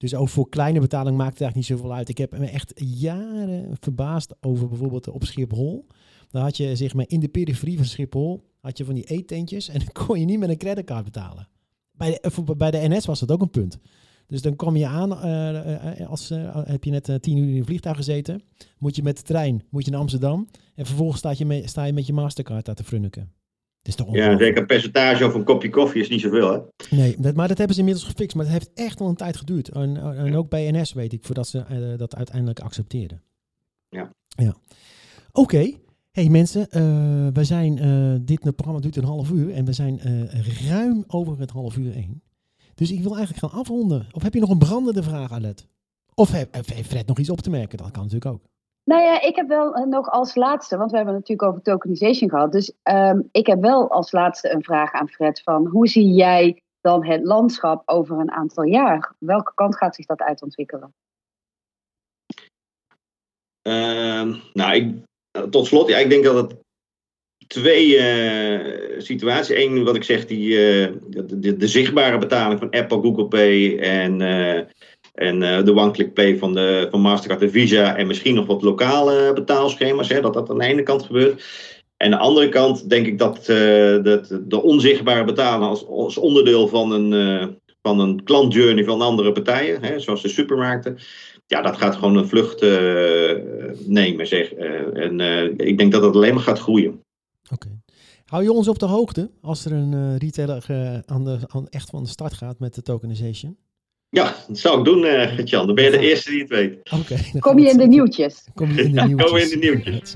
[0.02, 2.08] Dus ook voor kleine betaling maakt het eigenlijk niet zoveel uit.
[2.08, 5.86] Ik heb me echt jaren verbaasd over bijvoorbeeld op Schiphol.
[6.30, 9.68] Dan had je zeg maar in de periferie van Schiphol had je van die eetentjes
[9.68, 11.48] en dan kon je niet met een creditcard betalen.
[11.92, 13.78] Bij de, bij de NS was dat ook een punt.
[14.26, 17.56] Dus dan kwam je aan, uh, als uh, heb je net uh, tien uur in
[17.56, 18.42] een vliegtuig gezeten,
[18.78, 21.92] moet je met de trein, moet je naar Amsterdam en vervolgens sta je, sta je
[21.92, 23.32] met je Mastercard daar te frunniken.
[23.88, 26.58] Is toch ja, zeker een percentage of een kopje koffie is niet zoveel, hè?
[26.96, 28.36] Nee, dat, maar dat hebben ze inmiddels gefixt.
[28.36, 29.68] Maar het heeft echt wel een tijd geduurd.
[29.68, 33.22] En, en ook bij NS weet ik, voordat ze uh, dat uiteindelijk accepteerden.
[33.88, 34.12] Ja.
[34.28, 34.56] ja.
[35.32, 35.40] Oké.
[35.40, 35.80] Okay.
[36.10, 40.00] Hey mensen, uh, we zijn, uh, dit programma duurt een half uur en we zijn
[40.68, 42.22] ruim over het half uur heen.
[42.74, 44.06] Dus ik wil eigenlijk gaan afronden.
[44.10, 45.66] Of heb je nog een brandende vraag, Alet?
[46.14, 47.78] Of heeft Fred nog iets op te merken?
[47.78, 48.42] Dat kan natuurlijk ook.
[48.84, 51.72] Nou ja, ik heb wel uh, nog als laatste, want we hebben het natuurlijk over
[51.72, 52.52] tokenization gehad.
[52.52, 56.62] Dus um, ik heb wel als laatste een vraag aan Fred van hoe zie jij
[56.80, 59.14] dan het landschap over een aantal jaar?
[59.18, 60.94] Welke kant gaat zich dat uitontwikkelen?
[63.68, 64.94] Uh, nou, ik,
[65.50, 66.60] tot slot, ja, ik denk dat het
[67.46, 69.56] twee uh, situaties.
[69.56, 73.78] Eén, wat ik zeg, die, uh, de, de, de, zichtbare betaling van Apple, Google Pay
[73.78, 74.20] en
[75.12, 77.96] en uh, de one-click pay van, de, van Mastercard en Visa.
[77.96, 80.08] En misschien nog wat lokale betaalschema's.
[80.08, 81.44] Hè, dat dat aan de ene kant gebeurt.
[81.96, 86.16] En aan de andere kant denk ik dat, uh, dat de onzichtbare betalen als, als
[86.16, 89.82] onderdeel van een, van een klantjourney van andere partijen.
[89.82, 90.98] Hè, zoals de supermarkten.
[91.46, 92.60] Ja, dat gaat gewoon een vlucht
[93.86, 94.26] nemen.
[94.26, 94.52] Zeg.
[94.52, 95.20] en
[95.56, 97.00] ik denk dat dat alleen maar gaat groeien.
[97.52, 97.80] Oké.
[98.24, 100.64] Hou je ons op de hoogte als er een retailer
[101.06, 103.56] aan de, aan echt van de start gaat met de tokenization?
[104.12, 105.66] Ja, dat zou ik doen, uh, Gert-Jan.
[105.66, 106.90] Dan ben je de eerste die het weet.
[106.90, 108.44] Okay, Kom je in de nieuwtjes.
[108.54, 109.30] Kom je in de ja, nieuwtjes.
[109.30, 110.14] Kom je in de nieuwtjes.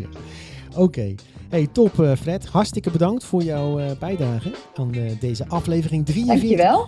[0.71, 0.81] Oké.
[0.81, 1.15] Okay.
[1.49, 2.47] Hey, top uh, Fred.
[2.47, 6.49] Hartstikke bedankt voor jouw uh, bijdrage aan deze aflevering 43.
[6.49, 6.87] Dankjewel.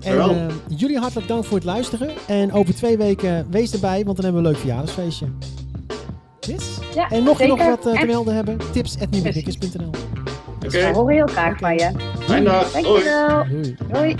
[0.00, 2.10] En jullie hartelijk dank voor het luisteren.
[2.26, 5.26] En over twee weken wees erbij, want dan hebben we een leuk verjaardagsfeestje.
[6.40, 6.78] Yes?
[6.94, 7.56] Ja, en mocht zeker.
[7.56, 9.26] je nog wat te melden hebben, tips at Oké.
[10.66, 10.92] Okay.
[10.92, 11.90] We horen heel graag van je.
[12.18, 12.72] Fijne dag.
[12.72, 13.44] Dankjewel.
[13.48, 13.76] Doei.
[13.92, 14.16] Doei.